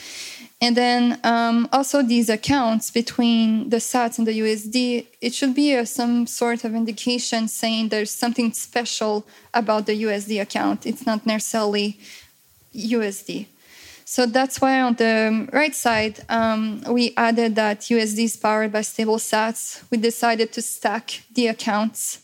And 0.60 0.76
then 0.76 1.20
um, 1.24 1.70
also 1.72 2.02
these 2.02 2.30
accounts 2.30 2.90
between 2.90 3.70
the 3.70 3.78
SATs 3.78 4.18
and 4.18 4.26
the 4.26 4.40
USD, 4.40 5.06
it 5.22 5.34
should 5.34 5.54
be 5.54 5.74
a, 5.74 5.86
some 5.86 6.26
sort 6.26 6.64
of 6.64 6.74
indication 6.74 7.48
saying 7.48 7.90
there's 7.90 8.10
something 8.10 8.52
special 8.54 9.26
about 9.54 9.86
the 9.86 10.04
USD 10.04 10.42
account. 10.42 10.88
It's 10.88 11.06
not 11.06 11.28
necessarily 11.28 12.00
USD. 12.76 13.48
So 14.04 14.26
that's 14.26 14.60
why 14.60 14.82
on 14.82 14.96
the 14.96 15.48
right 15.52 15.76
side, 15.76 16.22
um, 16.30 16.82
we 16.90 17.14
added 17.18 17.56
that 17.56 17.82
USD 17.82 18.24
is 18.24 18.38
powered 18.38 18.72
by 18.72 18.82
stable 18.82 19.18
sats. 19.18 19.84
We 19.92 19.98
decided 19.98 20.54
to 20.54 20.62
stack 20.62 21.24
the 21.34 21.48
accounts. 21.48 22.24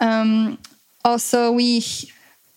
Um, 0.00 0.58
also, 1.04 1.52
we 1.52 1.84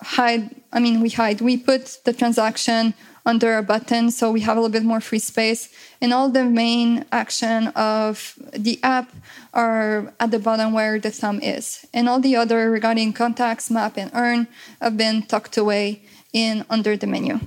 hide, 0.02 0.56
I 0.72 0.80
mean, 0.80 1.02
we 1.02 1.10
hide, 1.10 1.42
we 1.42 1.58
put 1.58 1.98
the 2.06 2.14
transaction 2.14 2.94
under 3.26 3.58
a 3.58 3.64
button 3.64 4.12
so 4.12 4.32
we 4.32 4.42
have 4.42 4.58
a 4.58 4.60
little 4.60 4.72
bit 4.72 4.84
more 4.84 5.02
free 5.02 5.20
space. 5.20 5.70
And 6.02 6.14
all 6.14 6.30
the 6.30 6.46
main 6.46 7.06
action 7.12 7.68
of 7.70 8.36
the 8.54 8.80
app 8.84 9.12
are 9.54 10.14
at 10.20 10.32
the 10.32 10.40
bottom 10.40 10.74
where 10.74 11.00
the 11.00 11.12
thumb 11.12 11.40
is. 11.42 11.86
And 11.94 12.08
all 12.08 12.20
the 12.20 12.36
other 12.36 12.72
regarding 12.72 13.14
contacts, 13.14 13.70
map, 13.70 13.98
and 13.98 14.12
earn 14.14 14.48
have 14.82 14.98
been 14.98 15.24
tucked 15.24 15.58
away 15.58 16.02
in 16.34 16.66
under 16.70 16.96
the 16.96 17.08
menu. 17.08 17.40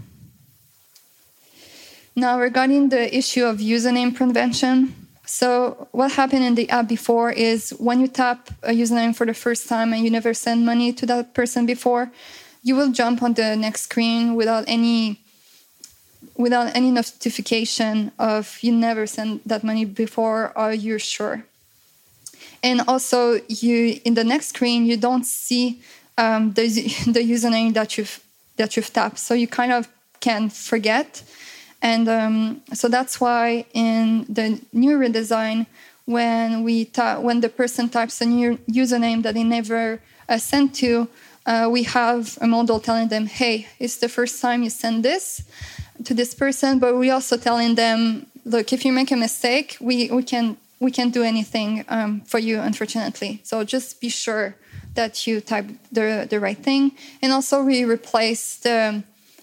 Now, 2.14 2.38
regarding 2.38 2.90
the 2.90 3.14
issue 3.16 3.44
of 3.44 3.58
username 3.58 4.14
prevention, 4.14 4.94
so 5.24 5.88
what 5.92 6.12
happened 6.12 6.44
in 6.44 6.56
the 6.56 6.68
app 6.68 6.88
before 6.88 7.30
is 7.32 7.70
when 7.78 8.00
you 8.00 8.08
tap 8.08 8.50
a 8.62 8.72
username 8.72 9.16
for 9.16 9.24
the 9.24 9.32
first 9.32 9.66
time 9.66 9.94
and 9.94 10.04
you 10.04 10.10
never 10.10 10.34
send 10.34 10.66
money 10.66 10.92
to 10.92 11.06
that 11.06 11.32
person 11.32 11.64
before, 11.64 12.12
you 12.62 12.76
will 12.76 12.92
jump 12.92 13.22
on 13.22 13.32
the 13.32 13.56
next 13.56 13.82
screen 13.82 14.34
without 14.34 14.64
any 14.66 15.21
without 16.36 16.74
any 16.74 16.90
notification 16.90 18.12
of 18.18 18.58
you 18.62 18.72
never 18.72 19.06
sent 19.06 19.46
that 19.46 19.62
money 19.64 19.84
before 19.84 20.52
or 20.56 20.72
you're 20.72 20.98
sure. 20.98 21.44
And 22.62 22.82
also, 22.86 23.40
you 23.48 24.00
in 24.04 24.14
the 24.14 24.24
next 24.24 24.48
screen 24.48 24.86
you 24.86 24.96
don't 24.96 25.24
see 25.24 25.80
um, 26.18 26.52
the 26.52 26.68
the 27.16 27.20
username 27.20 27.74
that 27.74 27.98
you've 27.98 28.20
that 28.56 28.76
you've 28.76 28.92
tapped, 28.92 29.18
so 29.18 29.34
you 29.34 29.48
kind 29.48 29.72
of 29.72 29.88
can 30.20 30.48
forget. 30.48 31.22
And 31.80 32.08
um, 32.08 32.62
so 32.72 32.88
that's 32.88 33.20
why 33.20 33.66
in 33.74 34.24
the 34.28 34.60
new 34.72 34.96
redesign, 34.98 35.66
when 36.04 36.62
we 36.62 36.84
ta- 36.84 37.18
when 37.18 37.40
the 37.40 37.48
person 37.48 37.88
types 37.88 38.20
a 38.20 38.26
new 38.26 38.58
username 38.70 39.22
that 39.24 39.34
they 39.34 39.42
never 39.42 40.00
uh, 40.28 40.38
sent 40.38 40.76
to, 40.76 41.08
uh, 41.44 41.68
we 41.68 41.82
have 41.82 42.38
a 42.40 42.46
modal 42.46 42.78
telling 42.78 43.08
them, 43.08 43.26
"Hey, 43.26 43.66
it's 43.80 43.96
the 43.96 44.08
first 44.08 44.40
time 44.40 44.62
you 44.62 44.70
send 44.70 45.02
this 45.02 45.42
to 46.04 46.14
this 46.14 46.34
person." 46.34 46.78
But 46.78 46.96
we're 46.96 47.14
also 47.14 47.36
telling 47.36 47.74
them, 47.74 48.26
"Look, 48.44 48.72
if 48.72 48.84
you 48.84 48.92
make 48.92 49.10
a 49.10 49.16
mistake, 49.16 49.76
we 49.80 50.10
we 50.10 50.22
can 50.22 50.56
we 50.80 50.90
can't 50.90 51.14
do 51.14 51.22
anything 51.22 51.84
um, 51.88 52.20
for 52.22 52.38
you, 52.38 52.60
unfortunately. 52.60 53.40
So 53.44 53.64
just 53.64 54.00
be 54.00 54.08
sure 54.08 54.54
that 54.94 55.26
you 55.26 55.40
type 55.40 55.66
the 55.90 56.26
the 56.28 56.38
right 56.40 56.58
thing." 56.58 56.92
And 57.22 57.32
also, 57.32 57.62
we 57.62 57.84
replace 57.84 58.56
the 58.56 59.02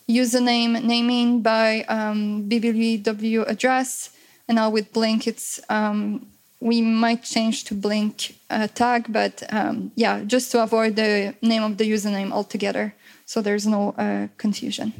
username 0.09 0.83
naming 0.83 1.41
by 1.41 1.83
um, 1.83 2.49
BBW 2.49 3.47
address. 3.47 4.09
And 4.47 4.55
now 4.55 4.71
with 4.71 4.91
Blink, 4.91 5.27
it's 5.27 5.59
um, 5.69 6.25
we 6.59 6.81
might 6.81 7.23
change 7.23 7.63
to 7.65 7.73
Blink 7.73 8.35
uh, 8.49 8.67
tag, 8.67 9.05
but 9.09 9.43
um, 9.53 9.91
yeah, 9.95 10.23
just 10.25 10.51
to 10.51 10.63
avoid 10.63 10.95
the 10.95 11.35
name 11.41 11.63
of 11.63 11.77
the 11.77 11.89
username 11.89 12.31
altogether, 12.31 12.93
so 13.25 13.41
there's 13.41 13.65
no 13.65 13.91
uh, 13.91 14.27
confusion. 14.37 14.93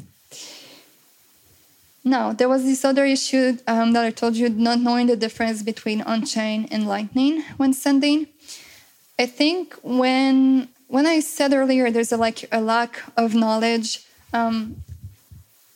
Now, 2.09 2.33
there 2.33 2.49
was 2.49 2.63
this 2.63 2.83
other 2.83 3.05
issue 3.05 3.57
um, 3.67 3.93
that 3.93 4.03
I 4.03 4.09
told 4.09 4.35
you, 4.35 4.49
not 4.49 4.79
knowing 4.79 5.05
the 5.05 5.15
difference 5.15 5.61
between 5.61 6.01
on-chain 6.01 6.67
and 6.71 6.87
Lightning 6.87 7.43
when 7.57 7.71
sending. 7.71 8.27
I 9.19 9.27
think 9.27 9.75
when 9.83 10.69
when 10.87 11.05
I 11.05 11.19
said 11.19 11.53
earlier, 11.53 11.91
there's 11.91 12.11
a, 12.11 12.17
like 12.17 12.39
a 12.51 12.61
lack 12.61 12.99
of 13.15 13.35
knowledge. 13.35 14.07
Um, 14.33 14.77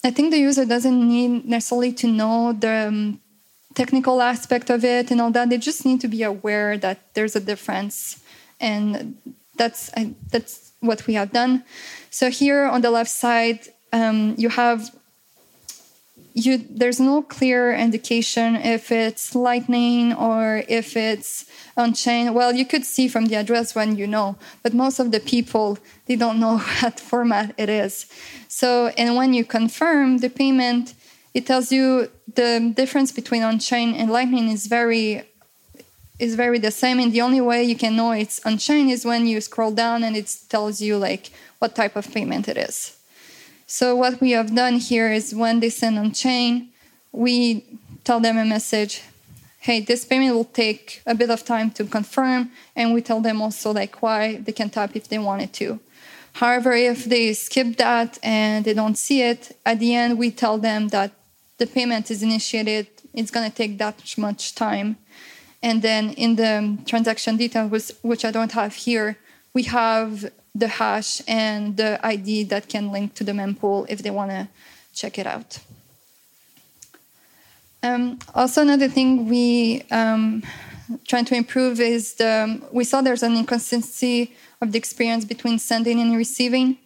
I 0.03 0.09
think 0.09 0.31
the 0.31 0.39
user 0.39 0.65
doesn't 0.65 1.07
need 1.07 1.45
necessarily 1.45 1.93
to 2.01 2.07
know 2.07 2.51
the 2.51 2.87
um, 2.87 3.21
technical 3.75 4.19
aspect 4.19 4.71
of 4.71 4.83
it 4.83 5.11
and 5.11 5.21
all 5.21 5.29
that. 5.31 5.49
They 5.49 5.59
just 5.59 5.85
need 5.85 6.01
to 6.01 6.07
be 6.07 6.23
aware 6.23 6.79
that 6.79 7.13
there's 7.13 7.35
a 7.35 7.39
difference, 7.51 8.19
and 8.59 9.15
that's 9.55 9.91
I, 9.95 10.15
that's 10.31 10.71
what 10.79 11.05
we 11.05 11.13
have 11.13 11.31
done. 11.31 11.63
So 12.09 12.31
here 12.31 12.65
on 12.65 12.81
the 12.81 12.89
left 12.89 13.11
side, 13.11 13.59
um, 13.91 14.33
you 14.37 14.49
have 14.49 14.89
you 16.33 16.57
there's 16.69 16.99
no 16.99 17.21
clear 17.21 17.73
indication 17.73 18.55
if 18.55 18.91
it's 18.91 19.35
lightning 19.35 20.13
or 20.13 20.63
if 20.67 20.97
it's 20.97 21.45
on 21.77 21.93
chain 21.93 22.33
well 22.33 22.53
you 22.53 22.65
could 22.65 22.85
see 22.85 23.07
from 23.07 23.25
the 23.25 23.35
address 23.35 23.75
when 23.75 23.95
you 23.95 24.07
know 24.07 24.35
but 24.63 24.73
most 24.73 24.99
of 24.99 25.11
the 25.11 25.19
people 25.19 25.77
they 26.07 26.15
don't 26.15 26.39
know 26.39 26.57
what 26.81 26.99
format 26.99 27.53
it 27.57 27.69
is. 27.69 28.05
So 28.47 28.87
and 28.97 29.15
when 29.15 29.33
you 29.33 29.45
confirm 29.45 30.19
the 30.19 30.29
payment 30.29 30.95
it 31.33 31.47
tells 31.47 31.71
you 31.71 32.09
the 32.35 32.73
difference 32.75 33.11
between 33.11 33.43
on 33.43 33.59
chain 33.59 33.93
and 33.95 34.09
lightning 34.11 34.49
is 34.49 34.67
very 34.67 35.23
is 36.19 36.35
very 36.35 36.59
the 36.59 36.71
same. 36.71 36.99
And 36.99 37.11
the 37.11 37.21
only 37.21 37.41
way 37.41 37.63
you 37.63 37.75
can 37.75 37.95
know 37.95 38.11
it's 38.11 38.39
on 38.45 38.57
chain 38.57 38.89
is 38.89 39.03
when 39.03 39.25
you 39.25 39.41
scroll 39.41 39.71
down 39.71 40.03
and 40.03 40.15
it 40.15 40.35
tells 40.47 40.79
you 40.79 40.97
like 40.97 41.31
what 41.59 41.75
type 41.75 41.95
of 41.95 42.11
payment 42.13 42.47
it 42.47 42.57
is 42.57 42.97
so 43.73 43.95
what 43.95 44.21
we 44.21 44.29
have 44.37 44.53
done 44.53 44.75
here 44.75 45.11
is 45.11 45.33
when 45.33 45.59
they 45.59 45.71
send 45.71 45.97
on 45.97 46.11
chain, 46.11 46.69
we 47.11 47.65
tell 48.03 48.19
them 48.19 48.37
a 48.37 48.45
message, 48.45 49.01
hey, 49.61 49.79
this 49.79 50.05
payment 50.05 50.35
will 50.35 50.51
take 50.63 51.01
a 51.07 51.15
bit 51.15 51.31
of 51.31 51.43
time 51.43 51.71
to 51.71 51.83
confirm, 51.85 52.51
and 52.75 52.93
we 52.93 53.01
tell 53.01 53.19
them 53.19 53.41
also 53.41 53.73
like 53.73 54.03
why 54.03 54.35
they 54.35 54.51
can 54.51 54.69
tap 54.69 54.95
if 54.95 55.07
they 55.07 55.17
wanted 55.17 55.53
to. 55.53 55.79
However, 56.33 56.73
if 56.73 57.05
they 57.05 57.33
skip 57.33 57.77
that 57.77 58.19
and 58.21 58.63
they 58.63 58.75
don't 58.75 58.95
see 58.95 59.23
it, 59.23 59.57
at 59.65 59.79
the 59.79 59.95
end 59.95 60.19
we 60.19 60.29
tell 60.29 60.59
them 60.59 60.89
that 60.89 61.09
the 61.57 61.65
payment 61.65 62.11
is 62.11 62.21
initiated, 62.21 62.85
it's 63.15 63.31
to 63.31 63.49
take 63.49 63.79
that 63.79 63.97
much 64.19 64.53
time. 64.53 64.97
And 65.63 65.81
then 65.81 66.11
in 66.11 66.35
the 66.35 66.77
transaction 66.85 67.37
details, 67.37 67.91
which 68.03 68.23
I 68.23 68.29
don't 68.29 68.51
have 68.51 68.75
here, 68.75 69.17
we 69.55 69.63
have 69.63 70.31
the 70.55 70.67
hash 70.67 71.21
and 71.27 71.77
the 71.77 71.99
ID 72.05 72.43
that 72.45 72.69
can 72.69 72.91
link 72.91 73.15
to 73.15 73.23
the 73.23 73.31
mempool 73.31 73.85
if 73.89 74.03
they 74.03 74.11
want 74.11 74.31
to 74.31 74.47
check 74.93 75.17
it 75.17 75.25
out. 75.25 75.59
Um, 77.81 78.19
also, 78.33 78.61
another 78.61 78.87
thing 78.87 79.27
we 79.27 79.83
um, 79.91 80.43
trying 81.05 81.25
to 81.25 81.35
improve 81.35 81.79
is 81.79 82.13
the 82.15 82.61
we 82.71 82.83
saw 82.83 83.01
there's 83.01 83.23
an 83.23 83.35
inconsistency 83.35 84.33
of 84.61 84.71
the 84.71 84.77
experience 84.77 85.25
between 85.25 85.59
sending 85.59 85.99
and 85.99 86.15
receiving. 86.15 86.77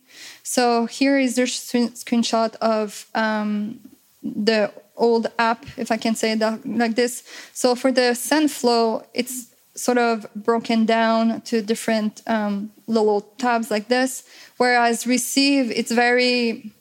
So 0.43 0.86
here 0.86 1.19
is 1.19 1.36
the 1.36 1.43
screenshot 1.43 2.55
of 2.55 3.05
um, 3.13 3.79
the 4.24 4.71
old 4.95 5.27
app, 5.38 5.65
if 5.77 5.91
I 5.91 5.97
can 5.97 6.15
say 6.15 6.33
that 6.36 6.65
like 6.65 6.95
this. 6.95 7.24
So 7.53 7.75
for 7.75 7.91
the 7.91 8.15
send 8.15 8.51
flow, 8.51 9.05
it's 9.13 9.47
sort 9.77 9.98
of 9.98 10.25
broken 10.36 10.86
down 10.86 11.41
to 11.41 11.62
different 11.62 12.22
um, 12.27 12.72
little 12.88 13.22
tabs 13.38 13.69
like 13.72 13.88
this. 13.88 14.24
Whereas 14.57 15.05
receive, 15.05 15.72
it's 15.72 15.91
very 15.91 16.74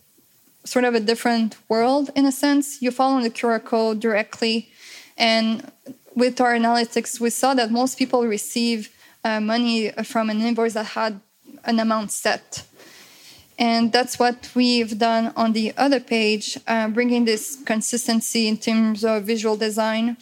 sort 0.64 0.84
of 0.84 0.94
a 0.94 1.00
different 1.00 1.56
world 1.68 2.10
in 2.16 2.26
a 2.26 2.32
sense. 2.32 2.82
You 2.82 2.90
follow 2.90 3.20
the 3.20 3.30
QR 3.30 3.62
code 3.62 4.00
directly, 4.00 4.70
and 5.16 5.70
with 6.14 6.40
our 6.40 6.54
analytics, 6.54 7.20
we 7.20 7.30
saw 7.30 7.54
that 7.54 7.70
most 7.70 7.98
people 7.98 8.26
receive 8.26 8.90
uh, 9.22 9.40
money 9.40 9.90
from 10.04 10.30
an 10.30 10.40
invoice 10.40 10.72
that 10.74 10.86
had 10.86 11.20
an 11.64 11.78
amount 11.78 12.10
set. 12.10 12.64
And 13.58 13.92
that's 13.92 14.18
what 14.18 14.50
we've 14.54 14.98
done 14.98 15.32
on 15.36 15.52
the 15.52 15.72
other 15.76 16.00
page, 16.00 16.58
uh, 16.66 16.88
bringing 16.88 17.24
this 17.24 17.58
consistency 17.64 18.48
in 18.48 18.58
terms 18.58 19.04
of 19.04 19.24
visual 19.24 19.56
design. 19.56 20.16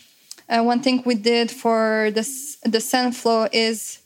Uh, 0.49 0.63
one 0.63 0.81
thing 0.81 1.03
we 1.07 1.15
did 1.15 1.51
for 1.51 2.11
this, 2.15 2.57
the 2.63 2.81
send 2.81 3.17
flow 3.17 3.49
is 3.53 4.01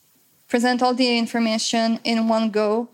present 0.48 0.82
all 0.82 0.94
the 0.94 1.18
information 1.18 1.98
in 2.04 2.28
one 2.28 2.50
go. 2.50 2.88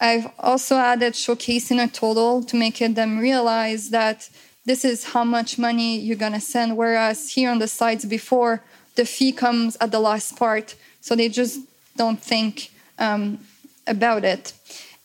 I've 0.00 0.30
also 0.38 0.76
added 0.76 1.14
showcasing 1.14 1.82
a 1.82 1.88
total 1.88 2.42
to 2.44 2.56
make 2.56 2.78
them 2.78 3.18
realize 3.18 3.90
that 3.90 4.30
this 4.64 4.84
is 4.84 5.02
how 5.12 5.24
much 5.24 5.58
money 5.58 5.98
you're 5.98 6.16
gonna 6.16 6.40
send. 6.40 6.76
Whereas 6.76 7.30
here 7.30 7.50
on 7.50 7.58
the 7.58 7.66
slides 7.66 8.04
before, 8.04 8.62
the 8.94 9.04
fee 9.04 9.32
comes 9.32 9.76
at 9.80 9.90
the 9.90 9.98
last 9.98 10.36
part, 10.36 10.76
so 11.00 11.16
they 11.16 11.28
just 11.28 11.60
don't 11.96 12.20
think 12.22 12.70
um, 12.98 13.38
about 13.86 14.24
it. 14.24 14.52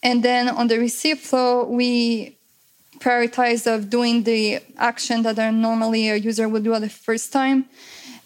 And 0.04 0.22
then 0.22 0.50
on 0.50 0.68
the 0.68 0.78
receive 0.78 1.20
flow, 1.20 1.64
we 1.64 2.38
prioritize 3.04 3.68
of 3.68 3.90
doing 3.90 4.24
the 4.24 4.60
action 4.78 5.24
that 5.24 5.38
normally 5.54 6.10
a 6.10 6.16
user 6.16 6.48
would 6.48 6.64
do 6.64 6.74
at 6.74 6.82
the 6.82 6.90
first 6.90 7.34
time. 7.34 7.66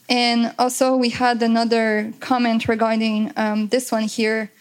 And 0.07 0.53
also 0.59 0.95
we 0.95 1.09
had 1.09 1.41
another 1.41 2.13
comment 2.19 2.67
regarding 2.67 3.33
um, 3.35 3.67
this 3.67 3.91
one 3.91 4.03
here. 4.03 4.51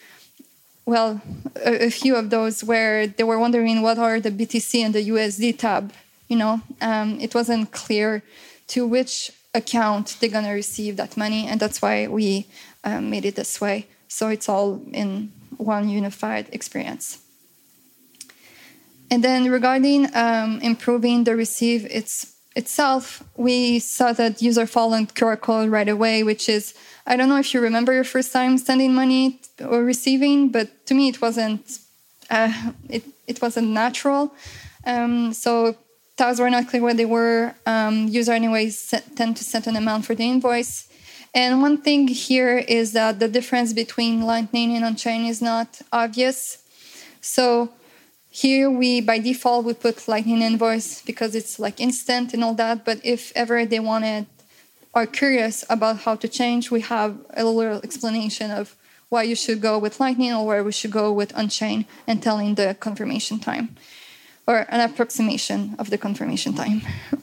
Well, 0.86 1.20
a, 1.64 1.86
a, 1.86 1.90
few 1.90 2.16
of 2.16 2.30
those 2.30 2.64
where 2.64 3.06
they 3.06 3.24
were 3.24 3.38
wondering 3.38 3.82
what 3.82 3.98
are 3.98 4.18
the 4.20 4.30
BTC 4.30 4.84
and 4.84 4.94
the 4.94 5.08
USD 5.08 5.58
tab. 5.58 5.92
You 6.28 6.36
know, 6.36 6.60
um, 6.80 7.20
it 7.20 7.34
wasn't 7.34 7.70
clear 7.72 8.22
to 8.68 8.86
which 8.86 9.30
account 9.54 10.16
they're 10.18 10.30
gonna 10.30 10.52
receive 10.52 10.96
that 10.96 11.16
money, 11.16 11.46
and 11.46 11.60
that's 11.60 11.80
why 11.80 12.08
we 12.08 12.46
um, 12.82 13.10
made 13.10 13.24
it 13.24 13.36
this 13.36 13.60
way. 13.60 13.86
So 14.08 14.28
it's 14.28 14.48
all 14.48 14.80
in 14.92 15.32
one 15.56 15.88
unified 15.88 16.48
experience. 16.52 17.18
And 19.10 19.22
then 19.22 19.50
regarding 19.50 20.14
um, 20.14 20.60
improving 20.62 21.24
the 21.24 21.36
receive 21.36 21.86
it's, 21.90 22.34
itself, 22.56 23.22
we 23.36 23.78
saw 23.78 24.12
that 24.12 24.42
user 24.42 24.66
followed 24.66 25.14
QR 25.14 25.40
code 25.40 25.70
right 25.70 25.88
away, 25.88 26.22
which 26.22 26.48
is, 26.48 26.74
I 27.06 27.16
don't 27.16 27.28
know 27.28 27.38
if 27.38 27.54
you 27.54 27.60
remember 27.60 27.92
your 27.92 28.04
first 28.04 28.32
time 28.32 28.58
sending 28.58 28.94
money 28.94 29.40
or 29.60 29.84
receiving, 29.84 30.48
but 30.48 30.86
to 30.86 30.94
me 30.94 31.08
it 31.08 31.20
wasn't, 31.20 31.78
uh, 32.30 32.72
it, 32.88 33.04
it 33.26 33.40
wasn't 33.40 33.68
natural. 33.68 34.34
Um, 34.84 35.32
so 35.32 35.76
tabs 36.16 36.40
were 36.40 36.50
not 36.50 36.68
clear 36.68 36.82
where 36.82 36.94
they 36.94 37.04
were. 37.04 37.54
Um, 37.66 38.08
user 38.08 38.32
anyways 38.32 38.94
tend 39.14 39.36
to 39.36 39.44
set 39.44 39.66
an 39.66 39.76
amount 39.76 40.06
for 40.06 40.14
the 40.14 40.24
invoice. 40.24 40.88
And 41.34 41.60
one 41.60 41.76
thing 41.76 42.08
here 42.08 42.56
is 42.56 42.92
that 42.92 43.18
the 43.18 43.28
difference 43.28 43.74
between 43.74 44.22
Lightning 44.22 44.74
and 44.74 44.84
on-chain 44.84 45.26
is 45.26 45.42
not 45.42 45.82
obvious. 45.92 46.62
So 47.20 47.70
here 48.36 48.68
we, 48.70 49.00
by 49.00 49.18
default, 49.18 49.64
we 49.64 49.72
put 49.72 50.06
Lightning 50.06 50.42
invoice 50.42 51.00
because 51.00 51.34
it's 51.34 51.58
like 51.58 51.80
instant 51.80 52.34
and 52.34 52.44
all 52.44 52.52
that. 52.52 52.84
But 52.84 53.00
if 53.02 53.32
ever 53.34 53.64
they 53.64 53.80
wanted, 53.80 54.26
are 54.92 55.06
curious 55.06 55.64
about 55.70 56.00
how 56.00 56.16
to 56.16 56.28
change, 56.28 56.70
we 56.70 56.82
have 56.82 57.16
a 57.30 57.44
little 57.44 57.80
explanation 57.82 58.50
of 58.50 58.76
why 59.08 59.22
you 59.22 59.34
should 59.34 59.62
go 59.62 59.78
with 59.78 60.00
Lightning 60.00 60.34
or 60.34 60.44
where 60.44 60.62
we 60.62 60.70
should 60.70 60.90
go 60.90 61.10
with 61.10 61.34
on-chain 61.34 61.86
and 62.06 62.22
telling 62.22 62.56
the 62.56 62.76
confirmation 62.78 63.38
time 63.38 63.74
or 64.46 64.66
an 64.68 64.80
approximation 64.82 65.74
of 65.78 65.88
the 65.88 65.96
confirmation 65.96 66.52
time. 66.52 66.82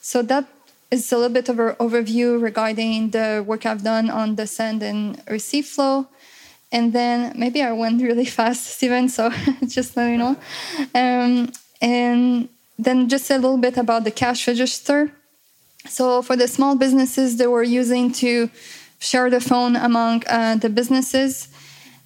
so 0.00 0.22
that 0.22 0.46
is 0.90 1.12
a 1.12 1.16
little 1.16 1.34
bit 1.34 1.50
of 1.50 1.58
an 1.58 1.74
overview 1.74 2.40
regarding 2.40 3.10
the 3.10 3.44
work 3.46 3.66
I've 3.66 3.84
done 3.84 4.08
on 4.08 4.36
the 4.36 4.46
send 4.46 4.82
and 4.82 5.22
receive 5.28 5.66
flow. 5.66 6.06
And 6.76 6.92
then 6.92 7.32
maybe 7.34 7.62
I 7.62 7.72
went 7.72 8.02
really 8.02 8.26
fast, 8.38 8.66
Steven, 8.66 9.08
so 9.08 9.30
just 9.66 9.96
let 9.96 10.10
me 10.10 10.18
know. 10.18 10.36
Um, 10.94 11.50
and 11.80 12.50
then 12.78 13.08
just 13.08 13.30
a 13.30 13.38
little 13.38 13.56
bit 13.56 13.78
about 13.78 14.04
the 14.04 14.10
cash 14.10 14.46
register. 14.46 15.10
So 15.88 16.20
for 16.20 16.36
the 16.36 16.46
small 16.46 16.76
businesses, 16.76 17.38
they 17.38 17.46
were 17.46 17.62
using 17.62 18.12
to 18.24 18.50
share 18.98 19.30
the 19.30 19.40
phone 19.40 19.74
among 19.74 20.24
uh, 20.28 20.56
the 20.56 20.68
businesses. 20.68 21.48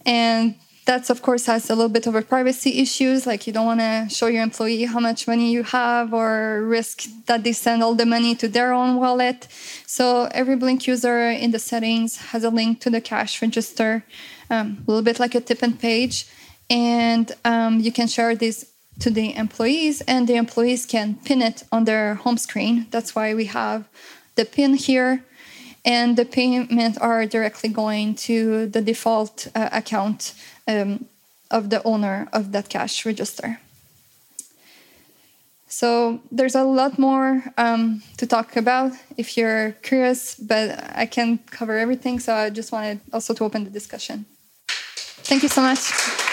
And 0.07 0.55
that's 0.87 1.11
of 1.11 1.23
course 1.23 1.47
has 1.47 1.69
a 1.69 1.75
little 1.75 1.95
bit 1.99 2.07
of 2.07 2.15
a 2.15 2.23
privacy 2.23 2.81
issues 2.81 3.27
like 3.27 3.47
you 3.47 3.53
don't 3.53 3.67
want 3.67 3.81
to 3.81 4.07
show 4.09 4.27
your 4.27 4.43
employee 4.43 4.85
how 4.85 4.99
much 4.99 5.29
money 5.29 5.53
you 5.53 5.63
have 5.63 6.13
or 6.13 6.65
risk 6.65 7.05
that 7.27 7.45
they 7.45 7.53
send 7.53 7.83
all 7.83 7.95
the 7.95 8.07
money 8.07 8.35
to 8.35 8.49
their 8.49 8.73
own 8.73 8.97
wallet 8.97 9.47
so 9.87 10.29
every 10.33 10.57
blink 10.57 10.89
user 10.89 11.31
in 11.31 11.53
the 11.53 11.59
settings 11.59 12.17
has 12.33 12.43
a 12.43 12.51
link 12.51 12.81
to 12.81 12.91
the 12.91 13.01
cash 13.01 13.41
register 13.41 14.03
um, 14.51 14.83
a 14.87 14.91
little 14.91 15.03
bit 15.03 15.19
like 15.19 15.35
a 15.35 15.41
tip 15.41 15.63
and 15.63 15.79
page 15.81 16.27
and 16.69 17.33
um, 17.45 17.81
you 17.81 17.93
can 17.93 18.07
share 18.07 18.35
this 18.35 18.71
to 18.99 19.11
the 19.11 19.35
employees 19.37 20.03
and 20.03 20.29
the 20.29 20.37
employees 20.37 20.85
can 20.85 21.15
pin 21.25 21.41
it 21.41 21.63
on 21.73 21.85
their 21.85 22.15
home 22.17 22.37
screen 22.37 22.87
that's 22.91 23.15
why 23.15 23.35
we 23.35 23.47
have 23.47 23.89
the 24.37 24.45
pin 24.45 24.75
here 24.75 25.25
and 25.85 26.17
the 26.17 26.25
payments 26.25 26.99
are 26.99 27.27
directly 27.27 27.69
going 27.69 28.15
to 28.15 28.67
the 28.67 28.83
default 28.83 29.47
uh, 29.55 29.69
account 29.73 30.35
um, 30.69 31.07
of 31.51 31.71
the 31.71 31.83
owner 31.85 32.29
of 32.33 32.53
that 32.53 32.69
cash 32.69 33.07
register. 33.07 33.61
So 35.69 36.21
there's 36.31 36.57
a 36.57 36.65
lot 36.65 36.99
more 36.99 37.45
um, 37.57 38.03
to 38.19 38.27
talk 38.27 38.57
about 38.57 38.93
if 39.17 39.37
you're 39.37 39.73
curious, 39.83 40.35
but 40.35 40.83
I 40.95 41.07
can't 41.07 41.49
cover 41.51 41.79
everything. 41.79 42.19
So 42.19 42.35
I 42.35 42.51
just 42.51 42.73
wanted 42.73 43.01
also 43.13 43.35
to 43.35 43.45
open 43.45 43.65
the 43.65 43.71
discussion. 43.71 44.27
Thank 45.31 45.45
you 45.45 45.49
so 45.49 45.63
much. 45.63 46.30